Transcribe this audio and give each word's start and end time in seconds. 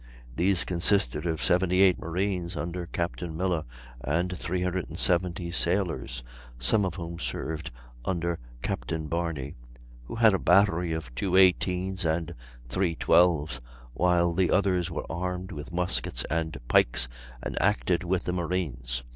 These 0.35 0.63
consisted 0.63 1.27
of 1.27 1.43
78 1.43 1.99
marines, 1.99 2.55
under 2.55 2.87
Captain 2.87 3.37
Miller, 3.37 3.65
and 4.03 4.35
370 4.35 5.51
sailors, 5.51 6.23
some 6.57 6.85
of 6.85 6.95
whom 6.95 7.19
served 7.19 7.69
under 8.03 8.39
Captain 8.63 9.05
Barney, 9.05 9.53
who 10.05 10.15
had 10.15 10.33
a 10.33 10.39
battery 10.39 10.91
of 10.91 11.13
two 11.13 11.33
18's 11.33 12.03
and 12.03 12.33
three 12.67 12.95
12's, 12.95 13.61
while 13.93 14.33
the 14.33 14.49
others 14.49 14.89
were 14.89 15.05
armed 15.07 15.51
with 15.51 15.71
muskets 15.71 16.23
and 16.31 16.57
pikes, 16.67 17.07
and 17.43 17.55
acted 17.61 18.03
with 18.03 18.23
the 18.25 18.33
marines. 18.33 19.03